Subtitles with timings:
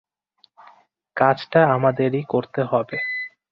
[1.17, 2.97] কাজটা আমাদেরই করতে হবে।